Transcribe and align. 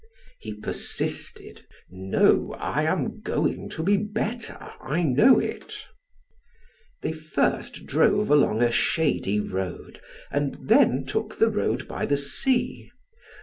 He 0.39 0.55
persisted: 0.55 1.67
"No, 1.87 2.53
I 2.57 2.85
am 2.85 3.21
going 3.21 3.69
to 3.69 3.83
be 3.83 3.97
better, 3.97 4.57
I 4.81 5.03
know 5.03 5.37
it." 5.37 5.87
They 7.03 7.11
first 7.13 7.85
drove 7.85 8.31
along 8.31 8.63
a 8.63 8.71
shady 8.71 9.39
road 9.39 10.01
and 10.31 10.55
then 10.59 11.05
took 11.05 11.37
the 11.37 11.51
road 11.51 11.87
by 11.87 12.07
the 12.07 12.17
sea. 12.17 12.89